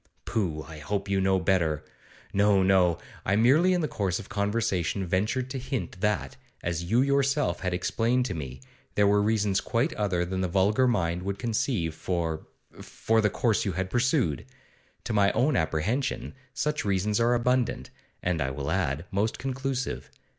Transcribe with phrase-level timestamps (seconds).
[0.25, 1.83] Pooh, I hope I know you better!
[2.33, 7.01] No, no; I merely in the course of conversation ventured to hint that, as you
[7.03, 8.61] yourself had explained to me,
[8.95, 12.47] there were reasons quite other than the vulgar mind would conceive for
[12.81, 14.47] for the course you had pursued.
[15.03, 17.91] To my own apprehension such reasons are abundant,
[18.23, 20.09] and, I will add, most conclusive.